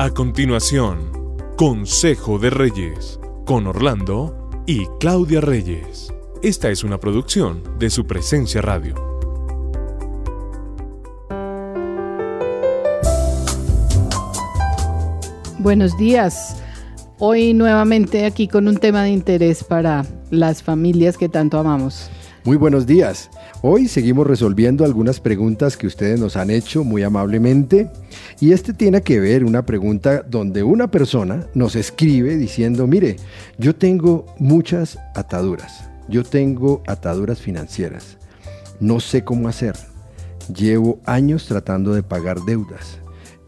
A 0.00 0.10
continuación, 0.10 1.10
Consejo 1.56 2.38
de 2.38 2.50
Reyes, 2.50 3.18
con 3.44 3.66
Orlando 3.66 4.48
y 4.64 4.86
Claudia 5.00 5.40
Reyes. 5.40 6.14
Esta 6.40 6.70
es 6.70 6.84
una 6.84 7.00
producción 7.00 7.64
de 7.80 7.90
su 7.90 8.06
presencia 8.06 8.62
radio. 8.62 8.94
Buenos 15.58 15.98
días. 15.98 16.62
Hoy 17.18 17.52
nuevamente 17.52 18.24
aquí 18.24 18.46
con 18.46 18.68
un 18.68 18.76
tema 18.76 19.02
de 19.02 19.10
interés 19.10 19.64
para 19.64 20.06
las 20.30 20.62
familias 20.62 21.18
que 21.18 21.28
tanto 21.28 21.58
amamos. 21.58 22.08
Muy 22.48 22.56
buenos 22.56 22.86
días. 22.86 23.28
Hoy 23.60 23.88
seguimos 23.88 24.26
resolviendo 24.26 24.86
algunas 24.86 25.20
preguntas 25.20 25.76
que 25.76 25.86
ustedes 25.86 26.18
nos 26.18 26.34
han 26.34 26.48
hecho 26.48 26.82
muy 26.82 27.02
amablemente 27.02 27.90
y 28.40 28.52
este 28.52 28.72
tiene 28.72 29.02
que 29.02 29.20
ver 29.20 29.44
una 29.44 29.66
pregunta 29.66 30.22
donde 30.22 30.62
una 30.62 30.90
persona 30.90 31.46
nos 31.52 31.76
escribe 31.76 32.38
diciendo, 32.38 32.86
mire, 32.86 33.16
yo 33.58 33.76
tengo 33.76 34.24
muchas 34.38 34.98
ataduras, 35.14 35.90
yo 36.08 36.24
tengo 36.24 36.82
ataduras 36.86 37.38
financieras, 37.38 38.16
no 38.80 38.98
sé 38.98 39.24
cómo 39.24 39.48
hacer, 39.48 39.76
llevo 40.50 41.00
años 41.04 41.44
tratando 41.48 41.92
de 41.92 42.02
pagar 42.02 42.40
deudas, 42.46 42.98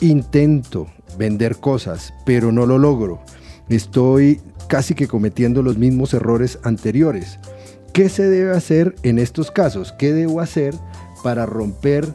intento 0.02 0.88
vender 1.16 1.56
cosas, 1.56 2.12
pero 2.26 2.52
no 2.52 2.66
lo 2.66 2.76
logro, 2.76 3.22
estoy 3.70 4.42
casi 4.68 4.94
que 4.94 5.08
cometiendo 5.08 5.62
los 5.62 5.78
mismos 5.78 6.12
errores 6.12 6.58
anteriores 6.64 7.38
¿Qué 7.92 8.08
se 8.08 8.28
debe 8.28 8.52
hacer 8.52 8.94
en 9.02 9.18
estos 9.18 9.50
casos? 9.50 9.92
¿Qué 9.98 10.12
debo 10.12 10.40
hacer 10.40 10.74
para 11.24 11.44
romper 11.44 12.06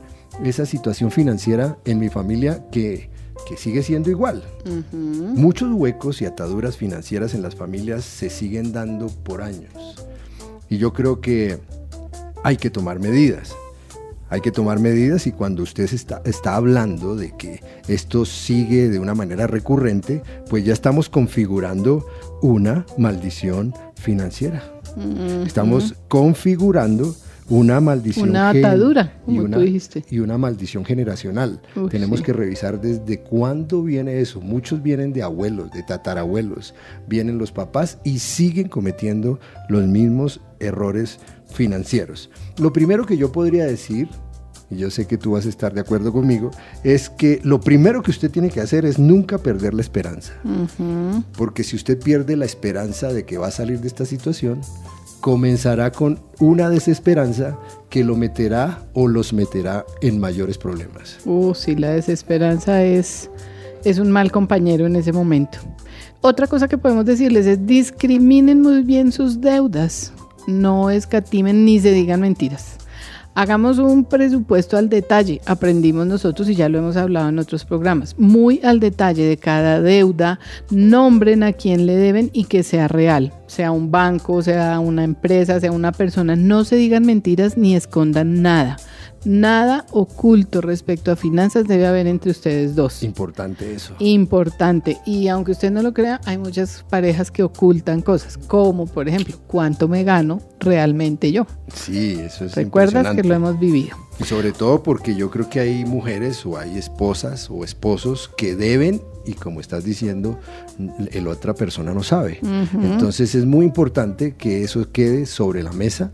esa 0.44 0.66
situación 0.66 1.12
financiera 1.12 1.78
en 1.86 2.00
mi 2.00 2.08
familia 2.10 2.66
que, 2.72 3.10
sigue 3.58 3.84
siendo 3.84 4.10
igual? 4.10 4.44
Muchos 4.94 5.72
huecos 5.74 6.22
y 6.22 6.26
ataduras 6.26 6.78
financieras 6.78 7.34
en 7.34 7.42
las 7.42 7.56
familias 7.56 8.06
se 8.06 8.30
siguen 8.30 8.72
dando 8.72 9.08
por 9.08 9.42
años. 9.42 9.96
Y 10.70 10.78
yo 10.78 10.94
creo 10.94 11.20
que 11.20 11.60
hay 12.44 12.56
que 12.56 12.70
tomar 12.70 13.00
medidas. 13.00 13.54
Hay 14.30 14.42
que 14.42 14.52
tomar 14.52 14.80
medidas 14.80 15.28
y 15.28 15.34
cuando 15.34 15.62
usted 15.62 15.94
está, 15.94 16.22
está 16.26 16.56
hablando 16.56 17.16
de 17.16 17.36
que 17.38 17.62
esto 17.88 18.26
sigue 18.26 18.90
de 18.90 18.98
una 18.98 19.14
manera 19.14 19.46
recurrente, 19.46 20.24
pues 20.50 20.66
ya 20.66 20.74
estamos 20.74 21.10
configurando 21.10 22.08
una 22.42 22.86
maldición 22.98 23.74
financiera. 23.96 24.75
Estamos 25.46 25.96
configurando 26.08 27.16
una 27.48 27.80
maldición. 27.80 28.30
Una 28.30 28.50
atadura, 28.50 29.20
como 29.24 29.38
y 29.38 29.46
una, 29.46 29.58
tú 29.58 29.64
dijiste. 29.64 30.04
Y 30.10 30.20
una 30.20 30.38
maldición 30.38 30.84
generacional. 30.84 31.62
Tenemos 31.90 32.22
que 32.22 32.34
revisar 32.34 32.82
desde 32.82 33.20
cuándo 33.20 33.84
viene 33.84 34.20
eso. 34.20 34.42
Muchos 34.42 34.82
vienen 34.82 35.14
de 35.14 35.22
abuelos, 35.22 35.72
de 35.72 35.84
tatarabuelos, 35.84 36.74
vienen 37.08 37.38
los 37.38 37.52
papás 37.52 38.00
y 38.04 38.20
siguen 38.20 38.68
cometiendo 38.68 39.40
los 39.70 39.86
mismos 39.86 40.42
errores 40.60 41.20
financieros. 41.48 42.30
Lo 42.58 42.74
primero 42.74 43.06
que 43.06 43.18
yo 43.18 43.32
podría 43.32 43.66
decir, 43.66 44.10
y 44.70 44.78
yo 44.78 44.90
sé 44.90 45.06
que 45.06 45.18
tú 45.18 45.32
vas 45.32 45.46
a 45.46 45.50
estar 45.50 45.74
de 45.74 45.82
acuerdo 45.82 46.12
conmigo, 46.12 46.52
es 46.84 47.10
que 47.10 47.40
lo 47.44 47.60
primero 47.60 48.02
que 48.02 48.12
usted 48.12 48.32
tiene 48.32 48.50
que 48.50 48.62
hacer 48.62 48.86
es 48.86 48.98
nunca 48.98 49.38
perder 49.38 49.74
la 49.74 49.82
esperanza. 49.82 50.34
Porque 51.38 51.64
si 51.64 51.76
usted 51.76 52.00
pierde 52.00 52.36
la 52.36 52.46
esperanza 52.46 53.14
de 53.14 53.26
que 53.26 53.38
va 53.38 53.48
a 53.48 53.52
salir 53.52 53.80
de 53.80 53.88
esta 53.88 54.06
situación, 54.06 54.62
comenzará 55.22 55.92
con 55.92 56.20
una 56.40 56.70
desesperanza 56.70 57.58
que 57.90 58.04
lo 58.04 58.16
meterá 58.16 58.84
o 58.94 59.08
los 59.08 59.34
meterá 59.34 59.86
en 60.02 60.20
mayores 60.20 60.58
problemas. 60.58 61.18
Uh, 61.26 61.54
sí, 61.56 61.76
la 61.76 61.92
desesperanza 61.92 62.84
es, 62.84 63.30
es 63.84 64.00
un 64.00 64.12
mal 64.12 64.32
compañero 64.32 64.86
en 64.86 64.96
ese 64.96 65.12
momento. 65.12 65.58
Otra 66.22 66.48
cosa 66.48 66.68
que 66.68 66.78
podemos 66.78 67.06
decirles 67.06 67.46
es 67.46 67.66
discriminen 67.66 68.62
muy 68.62 68.84
bien 68.84 69.12
sus 69.12 69.42
deudas, 69.42 70.12
no 70.48 70.90
escatimen 70.90 71.66
ni 71.66 71.80
se 71.80 71.92
digan 71.92 72.22
mentiras. 72.22 72.78
Hagamos 73.38 73.80
un 73.80 74.06
presupuesto 74.06 74.78
al 74.78 74.88
detalle, 74.88 75.42
aprendimos 75.46 76.08
nosotros 76.08 76.48
y 76.48 76.56
ya 76.56 76.70
lo 76.70 76.78
hemos 76.78 76.96
hablado 76.96 77.28
en 77.28 77.38
otros 77.38 77.66
programas, 77.66 78.16
muy 78.18 78.62
al 78.64 78.80
detalle 78.80 79.24
de 79.24 79.36
cada 79.36 79.82
deuda, 79.82 80.40
nombren 80.72 81.44
a 81.44 81.52
quién 81.52 81.86
le 81.86 81.98
deben 81.98 82.30
y 82.32 82.46
que 82.46 82.64
sea 82.64 82.88
real, 82.88 83.34
sea 83.48 83.74
un 83.74 83.92
banco, 83.92 84.42
sea 84.42 84.80
una 84.80 85.04
empresa, 85.04 85.60
sea 85.60 85.74
una 85.74 85.92
persona, 85.92 86.38
no 86.38 86.64
se 86.64 86.78
digan 86.78 87.06
mentiras 87.06 87.58
ni 87.58 87.76
escondan 87.76 88.42
nada. 88.42 88.78
Nada 89.26 89.88
oculto 89.92 90.62
respecto 90.62 91.12
a 91.12 91.16
finanzas 91.16 91.68
debe 91.68 91.88
haber 91.88 92.06
entre 92.06 92.30
ustedes 92.30 92.76
dos. 92.76 93.02
Importante 93.02 93.74
eso. 93.74 93.96
Importante. 93.98 95.00
Y 95.04 95.28
aunque 95.30 95.54
usted 95.54 95.72
no 95.72 95.82
lo 95.82 95.94
crea, 95.94 96.22
hay 96.26 96.38
muchas 96.38 96.86
parejas 96.90 97.32
que 97.32 97.42
ocultan 97.42 98.02
cosas, 98.02 98.38
como 98.38 98.86
por 98.86 99.10
ejemplo, 99.10 99.36
¿cuánto 99.48 99.88
me 99.88 100.04
gano 100.04 100.42
realmente 100.60 101.32
yo? 101.32 101.48
Sí, 101.74 102.20
eso 102.20 102.46
es 102.46 102.56
¿Recuerdas 102.56 103.16
que 103.16 103.24
lo 103.24 103.34
hemos 103.34 103.60
vivido? 103.60 103.98
Y 104.20 104.24
sobre 104.24 104.52
todo 104.52 104.84
porque 104.84 105.16
yo 105.16 105.30
creo 105.32 105.50
que 105.50 105.60
hay 105.60 105.86
mujeres 105.86 106.46
o 106.46 106.58
hay 106.58 106.78
esposas 106.78 107.50
o 107.50 107.64
esposos 107.64 108.32
que 108.38 108.56
deben 108.56 109.02
y 109.26 109.34
como 109.34 109.60
estás 109.60 109.84
diciendo, 109.84 110.40
la 110.78 111.30
otra 111.30 111.56
persona 111.56 111.94
no 111.94 112.04
sabe. 112.04 112.40
Entonces 112.74 113.34
es 113.34 113.46
muy 113.46 113.66
importante 113.66 114.36
que 114.36 114.64
eso 114.64 114.92
quede 114.92 115.26
sobre 115.26 115.64
la 115.64 115.72
mesa 115.72 116.12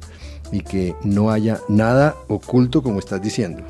y 0.52 0.62
que 0.62 0.96
no 1.04 1.32
haya 1.32 1.60
nada 1.70 2.16
oculto 2.28 2.82
como 2.84 3.00
estás 3.00 3.22
diciendo. 3.22 3.64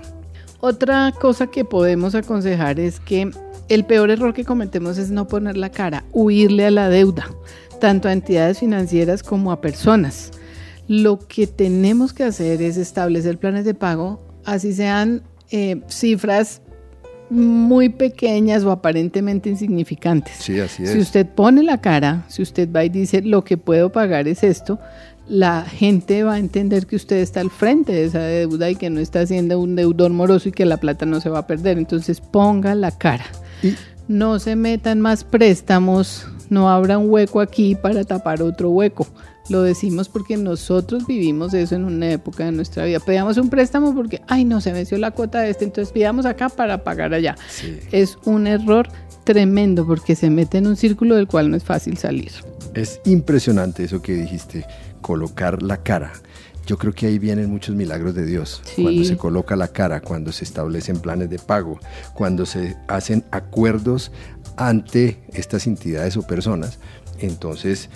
Otra 0.59 1.11
cosa 1.19 1.47
que 1.47 1.65
podemos 1.65 2.13
aconsejar 2.15 2.79
es 2.79 2.99
que 2.99 3.31
el 3.69 3.85
peor 3.85 4.11
error 4.11 4.33
que 4.33 4.45
cometemos 4.45 4.97
es 4.97 5.11
no 5.11 5.27
poner 5.27 5.57
la 5.57 5.69
cara, 5.69 6.03
huirle 6.11 6.65
a 6.65 6.71
la 6.71 6.89
deuda, 6.89 7.27
tanto 7.79 8.09
a 8.09 8.13
entidades 8.13 8.59
financieras 8.59 9.23
como 9.23 9.51
a 9.51 9.61
personas. 9.61 10.31
Lo 10.87 11.19
que 11.19 11.47
tenemos 11.47 12.13
que 12.13 12.23
hacer 12.23 12.61
es 12.61 12.77
establecer 12.77 13.37
planes 13.37 13.65
de 13.65 13.73
pago, 13.73 14.21
así 14.45 14.73
sean 14.73 15.23
eh, 15.51 15.81
cifras 15.87 16.61
muy 17.29 17.87
pequeñas 17.87 18.63
o 18.65 18.71
aparentemente 18.71 19.49
insignificantes. 19.49 20.35
Sí, 20.37 20.59
así 20.59 20.83
es. 20.83 20.91
Si 20.91 20.99
usted 20.99 21.25
pone 21.25 21.63
la 21.63 21.79
cara, 21.79 22.25
si 22.27 22.41
usted 22.41 22.69
va 22.69 22.83
y 22.83 22.89
dice 22.89 23.21
lo 23.21 23.45
que 23.45 23.57
puedo 23.57 23.91
pagar 23.91 24.27
es 24.27 24.43
esto, 24.43 24.79
la 25.31 25.63
gente 25.63 26.23
va 26.23 26.33
a 26.33 26.39
entender 26.39 26.85
que 26.85 26.97
usted 26.97 27.15
está 27.15 27.39
al 27.39 27.49
frente 27.49 27.93
de 27.93 28.03
esa 28.03 28.19
deuda 28.19 28.69
y 28.69 28.75
que 28.75 28.89
no 28.89 28.99
está 28.99 29.21
haciendo 29.21 29.61
un 29.61 29.77
deudor 29.77 30.11
moroso 30.11 30.49
y 30.49 30.51
que 30.51 30.65
la 30.65 30.75
plata 30.75 31.05
no 31.05 31.21
se 31.21 31.29
va 31.29 31.39
a 31.39 31.47
perder. 31.47 31.77
Entonces 31.77 32.19
ponga 32.19 32.75
la 32.75 32.91
cara. 32.91 33.23
No 34.09 34.39
se 34.39 34.57
metan 34.57 34.99
más 34.99 35.23
préstamos, 35.23 36.27
no 36.49 36.69
abra 36.69 36.97
un 36.97 37.09
hueco 37.09 37.39
aquí 37.39 37.75
para 37.75 38.03
tapar 38.03 38.41
otro 38.41 38.71
hueco. 38.71 39.07
Lo 39.47 39.61
decimos 39.61 40.09
porque 40.09 40.35
nosotros 40.35 41.07
vivimos 41.07 41.53
eso 41.53 41.75
en 41.75 41.85
una 41.85 42.11
época 42.11 42.43
de 42.43 42.51
nuestra 42.51 42.83
vida. 42.83 42.99
Pedíamos 42.99 43.37
un 43.37 43.49
préstamo 43.49 43.95
porque, 43.95 44.21
ay, 44.27 44.43
no, 44.43 44.59
se 44.59 44.73
venció 44.73 44.97
la 44.97 45.11
cuota 45.11 45.39
de 45.39 45.51
este, 45.51 45.63
entonces 45.63 45.93
pidamos 45.93 46.25
acá 46.25 46.49
para 46.49 46.83
pagar 46.83 47.13
allá. 47.13 47.35
Es 47.93 48.17
un 48.25 48.47
error 48.47 48.89
tremendo 49.23 49.87
porque 49.87 50.13
se 50.17 50.29
mete 50.29 50.57
en 50.57 50.67
un 50.67 50.75
círculo 50.75 51.15
del 51.15 51.27
cual 51.27 51.49
no 51.49 51.55
es 51.55 51.63
fácil 51.63 51.97
salir. 51.97 52.31
Es 52.73 53.01
impresionante 53.05 53.83
eso 53.83 54.01
que 54.01 54.13
dijiste 54.13 54.65
colocar 55.01 55.61
la 55.61 55.77
cara. 55.83 56.13
Yo 56.65 56.77
creo 56.77 56.93
que 56.93 57.07
ahí 57.07 57.19
vienen 57.19 57.49
muchos 57.49 57.75
milagros 57.75 58.13
de 58.15 58.25
Dios. 58.25 58.61
Cuando 58.75 59.03
se 59.03 59.17
coloca 59.17 59.55
la 59.55 59.67
cara, 59.67 59.99
cuando 59.99 60.31
se 60.31 60.43
establecen 60.43 60.99
planes 60.99 61.29
de 61.29 61.39
pago, 61.39 61.79
cuando 62.13 62.45
se 62.45 62.77
hacen 62.87 63.25
acuerdos 63.31 64.11
ante 64.57 65.19
estas 65.33 65.67
entidades 65.67 66.15
o 66.17 66.21
personas, 66.21 66.79
entonces 67.19 67.89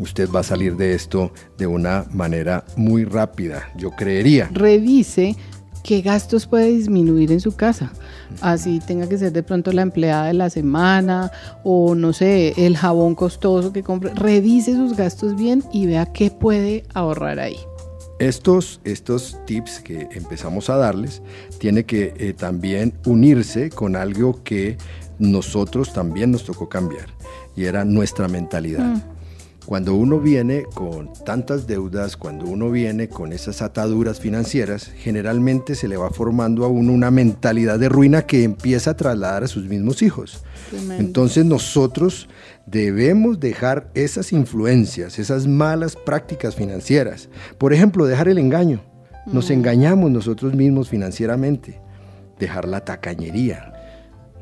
usted 0.00 0.28
va 0.30 0.40
a 0.40 0.44
salir 0.44 0.76
de 0.76 0.94
esto 0.94 1.32
de 1.56 1.66
una 1.66 2.04
manera 2.12 2.64
muy 2.76 3.04
rápida, 3.04 3.70
yo 3.76 3.90
creería. 3.90 4.50
Revise 4.52 5.36
qué 5.84 6.00
gastos 6.00 6.46
puede 6.46 6.68
disminuir 6.68 7.30
en 7.30 7.40
su 7.40 7.54
casa. 7.54 7.92
Así 8.40 8.80
tenga 8.84 9.08
que 9.08 9.18
ser 9.18 9.32
de 9.32 9.44
pronto 9.44 9.70
la 9.70 9.82
empleada 9.82 10.26
de 10.26 10.34
la 10.34 10.50
semana 10.50 11.30
o 11.62 11.94
no 11.94 12.12
sé, 12.12 12.54
el 12.56 12.76
jabón 12.76 13.14
costoso 13.14 13.72
que 13.72 13.84
compre. 13.84 14.12
Revise 14.14 14.74
sus 14.74 14.96
gastos 14.96 15.36
bien 15.36 15.62
y 15.72 15.86
vea 15.86 16.06
qué 16.06 16.30
puede 16.30 16.84
ahorrar 16.94 17.38
ahí. 17.38 17.58
Estos, 18.18 18.80
estos 18.84 19.38
tips 19.44 19.80
que 19.80 20.08
empezamos 20.12 20.70
a 20.70 20.76
darles 20.76 21.20
tiene 21.58 21.84
que 21.84 22.14
eh, 22.16 22.32
también 22.32 22.94
unirse 23.04 23.70
con 23.70 23.96
algo 23.96 24.42
que 24.42 24.78
nosotros 25.18 25.92
también 25.92 26.30
nos 26.30 26.44
tocó 26.44 26.68
cambiar 26.68 27.06
y 27.56 27.64
era 27.64 27.84
nuestra 27.84 28.26
mentalidad. 28.28 28.84
Mm. 28.84 29.13
Cuando 29.66 29.94
uno 29.94 30.20
viene 30.20 30.64
con 30.74 31.12
tantas 31.24 31.66
deudas, 31.66 32.16
cuando 32.16 32.44
uno 32.44 32.70
viene 32.70 33.08
con 33.08 33.32
esas 33.32 33.62
ataduras 33.62 34.20
financieras, 34.20 34.90
generalmente 34.96 35.74
se 35.74 35.88
le 35.88 35.96
va 35.96 36.10
formando 36.10 36.64
a 36.64 36.68
uno 36.68 36.92
una 36.92 37.10
mentalidad 37.10 37.78
de 37.78 37.88
ruina 37.88 38.22
que 38.22 38.42
empieza 38.42 38.90
a 38.90 38.96
trasladar 38.96 39.44
a 39.44 39.48
sus 39.48 39.64
mismos 39.64 40.02
hijos. 40.02 40.44
Entonces 40.98 41.44
nosotros 41.44 42.28
debemos 42.66 43.40
dejar 43.40 43.90
esas 43.94 44.32
influencias, 44.32 45.18
esas 45.18 45.46
malas 45.46 45.96
prácticas 45.96 46.54
financieras. 46.54 47.28
Por 47.58 47.72
ejemplo, 47.72 48.06
dejar 48.06 48.28
el 48.28 48.38
engaño. 48.38 48.82
Nos 49.26 49.50
engañamos 49.50 50.10
nosotros 50.10 50.54
mismos 50.54 50.90
financieramente. 50.90 51.80
Dejar 52.38 52.68
la 52.68 52.84
tacañería 52.84 53.74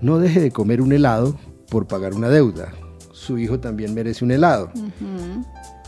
no 0.02 0.18
deje 0.18 0.40
de 0.40 0.50
comer 0.50 0.82
un 0.82 0.92
helado 0.92 1.38
por 1.70 1.86
pagar 1.86 2.12
una 2.12 2.28
deuda. 2.28 2.72
Su 3.12 3.38
hijo 3.38 3.60
también 3.60 3.94
merece 3.94 4.24
un 4.24 4.32
helado. 4.32 4.70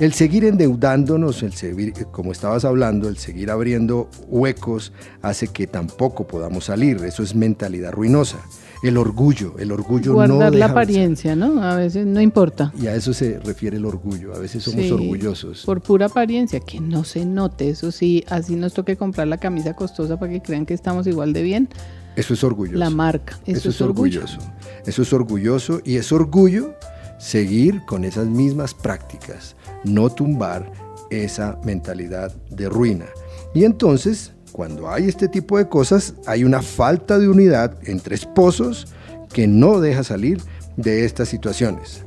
El 0.01 0.13
seguir 0.13 0.45
endeudándonos, 0.45 1.43
el 1.45 1.53
seguir, 1.53 1.93
como 2.11 2.33
estabas 2.33 2.65
hablando, 2.65 3.09
el 3.09 3.17
seguir 3.17 3.51
abriendo 3.51 4.09
huecos 4.29 4.93
hace 5.23 5.47
que 5.49 5.69
tampoco 5.69 6.27
podamos 6.27 6.65
salir. 6.65 6.97
Eso 7.05 7.23
es 7.23 7.35
mentalidad 7.37 7.93
ruinosa. 7.93 8.39
El 8.83 8.99
orgullo, 8.99 9.55
el 9.59 9.71
orgullo 9.73 10.13
Guardar 10.15 10.37
no 10.37 10.45
la 10.45 10.51
deja- 10.51 10.67
apariencia, 10.73 11.37
¿no? 11.37 11.63
A 11.63 11.77
veces 11.77 12.07
no 12.07 12.21
importa. 12.21 12.73
Y 12.79 12.89
a 12.89 12.95
eso 12.97 13.15
se 13.15 13.39
refiere 13.39 13.77
el 13.77 13.87
orgullo. 13.87 14.35
A 14.35 14.39
veces 14.41 14.65
somos 14.65 14.83
Sí, 14.85 14.91
orgullosos. 14.91 15.63
Por 15.65 15.81
pura 15.81 16.07
apariencia, 16.07 16.59
que 16.61 16.81
no 16.81 17.05
se 17.05 17.25
note. 17.25 17.71
Eso 17.71 17.93
sí, 17.93 18.25
así 18.29 18.57
nos 18.57 18.75
toque 18.75 18.97
comprar 18.97 19.29
la 19.29 19.39
camisa 19.39 19.75
costosa 19.75 20.19
para 20.19 20.33
que 20.33 20.43
crean 20.43 20.67
que 20.67 20.75
estamos 20.75 21.07
igual 21.07 21.33
de 21.33 21.43
bien. 21.43 21.69
Eso 22.17 22.35
es 22.35 22.43
orgulloso. 22.45 22.79
La 22.79 22.91
marca. 22.91 23.39
Eso, 23.47 23.59
Eso 23.61 23.69
es 23.71 23.81
orgullo. 23.81 24.21
orgulloso. 24.23 24.53
Eso 24.85 25.03
es 25.03 25.13
orgulloso 25.13 25.81
y 25.85 25.97
es 25.97 26.13
orgullo 26.13 26.75
seguir 27.19 27.85
con 27.87 28.05
esas 28.05 28.27
mismas 28.27 28.75
prácticas, 28.75 29.57
no 29.85 30.11
tumbar 30.11 30.71
esa 31.11 31.59
mentalidad 31.65 32.33
de 32.51 32.69
ruina. 32.69 33.07
Y 33.55 33.65
entonces, 33.65 34.33
cuando 34.53 34.91
hay 34.91 35.09
este 35.09 35.29
tipo 35.29 35.59
de 35.59 35.69
cosas, 35.69 36.15
hay 36.27 36.45
una 36.45 36.63
falta 36.63 37.19
de 37.19 37.29
unidad 37.29 37.77
entre 37.85 38.15
esposos 38.15 38.89
que 39.33 39.47
no 39.47 39.81
deja 39.81 40.05
salir 40.05 40.41
de 40.77 41.05
estas 41.05 41.29
situaciones. 41.29 42.05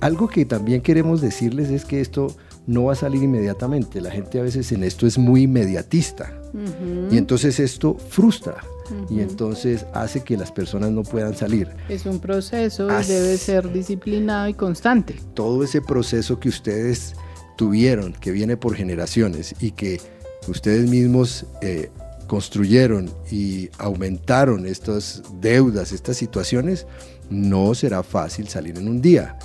Algo 0.00 0.28
que 0.28 0.44
también 0.44 0.82
queremos 0.82 1.20
decirles 1.20 1.70
es 1.70 1.84
que 1.84 2.00
esto 2.00 2.34
no 2.66 2.84
va 2.84 2.92
a 2.92 2.96
salir 2.96 3.22
inmediatamente. 3.22 4.00
La 4.00 4.10
gente 4.10 4.38
a 4.38 4.42
veces 4.42 4.70
en 4.72 4.84
esto 4.84 5.06
es 5.06 5.18
muy 5.18 5.42
inmediatista. 5.42 6.32
Y 7.10 7.18
entonces 7.18 7.58
esto 7.58 7.94
frustra. 7.94 8.56
Y 9.10 9.20
entonces 9.20 9.86
hace 9.92 10.22
que 10.22 10.36
las 10.36 10.52
personas 10.52 10.90
no 10.90 11.02
puedan 11.02 11.34
salir. 11.34 11.68
Es 11.88 12.06
un 12.06 12.20
proceso 12.20 12.88
y 12.88 13.04
debe 13.06 13.36
ser 13.38 13.72
disciplinado 13.72 14.48
y 14.48 14.54
constante. 14.54 15.16
Todo 15.34 15.64
ese 15.64 15.80
proceso 15.80 16.38
que 16.38 16.48
ustedes 16.48 17.14
tuvieron, 17.56 18.12
que 18.12 18.30
viene 18.30 18.56
por 18.56 18.74
generaciones 18.74 19.54
y 19.60 19.70
que 19.72 20.00
ustedes 20.48 20.88
mismos 20.88 21.46
eh, 21.62 21.90
construyeron 22.26 23.10
y 23.30 23.70
aumentaron 23.78 24.66
estas 24.66 25.22
deudas, 25.40 25.92
estas 25.92 26.16
situaciones, 26.16 26.86
no 27.30 27.74
será 27.74 28.02
fácil 28.02 28.48
salir 28.48 28.78
en 28.78 28.88
un 28.88 29.00
día. 29.00 29.38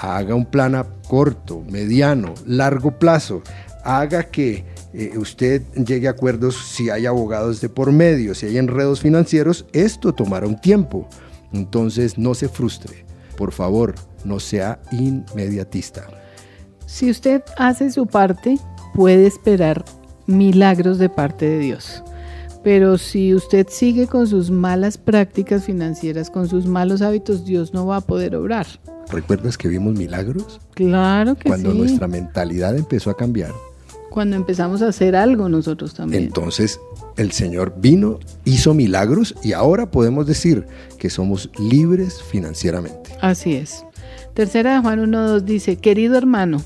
Haga 0.00 0.34
un 0.34 0.46
plan 0.46 0.74
a 0.74 0.84
corto, 1.08 1.62
mediano, 1.68 2.34
largo 2.46 2.98
plazo. 2.98 3.42
Haga 3.84 4.24
que 4.24 4.64
eh, 4.92 5.12
usted 5.16 5.62
llegue 5.74 6.08
a 6.08 6.12
acuerdos 6.12 6.56
si 6.56 6.90
hay 6.90 7.06
abogados 7.06 7.60
de 7.60 7.68
por 7.68 7.92
medio, 7.92 8.34
si 8.34 8.46
hay 8.46 8.58
enredos 8.58 9.00
financieros. 9.00 9.66
Esto 9.72 10.14
tomará 10.14 10.46
un 10.46 10.60
tiempo. 10.60 11.08
Entonces 11.52 12.18
no 12.18 12.34
se 12.34 12.48
frustre. 12.48 13.04
Por 13.36 13.52
favor, 13.52 13.94
no 14.24 14.40
sea 14.40 14.80
inmediatista. 14.92 16.06
Si 16.86 17.10
usted 17.10 17.42
hace 17.56 17.90
su 17.90 18.06
parte, 18.06 18.58
puede 18.94 19.26
esperar 19.26 19.84
milagros 20.26 20.98
de 20.98 21.08
parte 21.08 21.48
de 21.48 21.58
Dios. 21.58 22.02
Pero 22.62 22.96
si 22.96 23.34
usted 23.34 23.66
sigue 23.68 24.06
con 24.06 24.26
sus 24.26 24.50
malas 24.50 24.96
prácticas 24.96 25.64
financieras, 25.64 26.30
con 26.30 26.48
sus 26.48 26.66
malos 26.66 27.02
hábitos, 27.02 27.44
Dios 27.44 27.74
no 27.74 27.86
va 27.86 27.96
a 27.96 28.00
poder 28.00 28.34
obrar. 28.36 28.66
¿Recuerdas 29.10 29.58
que 29.58 29.68
vimos 29.68 29.94
milagros? 29.94 30.60
Claro 30.74 31.34
que 31.34 31.48
Cuando 31.48 31.72
sí. 31.72 31.78
nuestra 31.78 32.08
mentalidad 32.08 32.76
empezó 32.76 33.10
a 33.10 33.16
cambiar. 33.16 33.52
Cuando 34.10 34.36
empezamos 34.36 34.80
a 34.82 34.88
hacer 34.88 35.16
algo 35.16 35.48
nosotros 35.48 35.94
también. 35.94 36.24
Entonces 36.24 36.80
el 37.16 37.32
Señor 37.32 37.74
vino, 37.78 38.20
hizo 38.44 38.74
milagros 38.74 39.34
y 39.42 39.52
ahora 39.52 39.90
podemos 39.90 40.26
decir 40.26 40.66
que 40.98 41.10
somos 41.10 41.50
libres 41.58 42.22
financieramente. 42.22 43.16
Así 43.20 43.54
es. 43.54 43.84
Tercera 44.34 44.74
de 44.74 44.80
Juan 44.80 45.00
1.2 45.12 45.40
dice, 45.42 45.76
querido 45.76 46.16
hermano, 46.16 46.60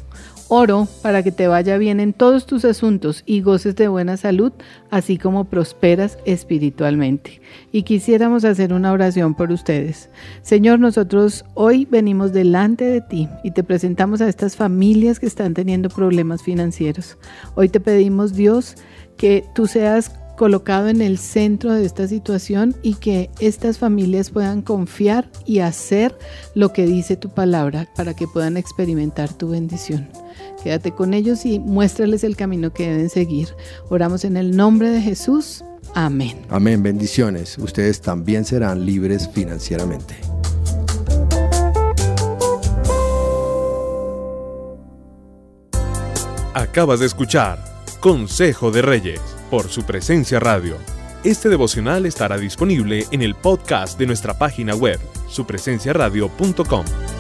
oro 0.49 0.89
para 1.03 1.23
que 1.23 1.33
te 1.33 1.47
vaya 1.47 1.79
bien 1.79 2.01
en 2.01 2.13
todos 2.13 2.47
tus 2.47 2.65
asuntos 2.65 3.23
y 3.27 3.43
goces 3.43 3.77
de 3.77 3.89
buena 3.89 4.17
salud, 4.17 4.53
así 4.91 5.19
como 5.19 5.45
prosperas 5.45 6.19
espiritualmente. 6.25 7.41
Y 7.73 7.83
quisiéramos 7.83 8.45
hacer 8.45 8.73
una 8.73 8.93
oración 8.93 9.35
por 9.35 9.53
ustedes. 9.53 10.11
Señor, 10.43 10.81
nosotros 10.81 11.45
hoy 11.55 11.85
venimos 11.85 12.33
delante 12.33 12.85
de 12.85 13.01
ti 13.01 13.29
y 13.45 13.51
te 13.51 13.63
presentamos 13.63 14.21
a 14.21 14.29
estas 14.29 14.57
familias 14.57 15.21
que 15.21 15.27
están 15.27 15.55
teniendo 15.55 15.89
problemas 15.89 16.43
financieros. 16.43 17.19
Hoy 17.55 17.69
te 17.69 17.81
pedimos, 17.81 18.35
Dios, 18.35 18.75
que 19.17 19.45
tú 19.55 19.67
seas 19.67 20.13
colocado 20.39 20.89
en 20.89 21.03
el 21.03 21.19
centro 21.19 21.75
de 21.75 21.85
esta 21.85 22.07
situación 22.07 22.75
y 22.81 22.95
que 22.95 23.29
estas 23.41 23.77
familias 23.77 24.31
puedan 24.31 24.63
confiar 24.63 25.29
y 25.45 25.59
hacer 25.59 26.17
lo 26.55 26.73
que 26.73 26.87
dice 26.87 27.17
tu 27.17 27.29
palabra 27.29 27.89
para 27.97 28.15
que 28.15 28.29
puedan 28.29 28.57
experimentar 28.57 29.33
tu 29.35 29.51
bendición. 29.51 30.09
Quédate 30.63 30.93
con 30.93 31.13
ellos 31.13 31.45
y 31.45 31.59
muéstrales 31.59 32.23
el 32.25 32.37
camino 32.37 32.73
que 32.73 32.89
deben 32.89 33.11
seguir. 33.11 33.49
Oramos 33.91 34.25
en 34.25 34.37
el 34.37 34.57
nombre 34.57 34.91
de 34.91 35.03
Jesús. 35.03 35.65
Amén. 35.95 36.39
Amén, 36.49 36.83
bendiciones. 36.83 37.59
Ustedes 37.59 38.01
también 38.01 38.45
serán 38.45 38.87
libres 38.87 39.29
financieramente. 39.29 40.15
Acabas 46.55 47.01
de 47.01 47.07
escuchar 47.07 47.59
Consejo 48.01 48.71
de 48.71 48.83
Reyes 48.83 49.38
por 49.51 49.69
su 49.69 49.85
presencia 49.85 50.41
radio. 50.41 50.77
Este 51.25 51.49
devocional 51.49 52.07
estará 52.07 52.39
disponible 52.39 53.05
en 53.11 53.23
el 53.23 53.35
podcast 53.35 53.99
de 53.99 54.07
nuestra 54.07 54.39
página 54.39 54.75
web, 54.75 55.01
supresenciaradio.com. 55.29 57.18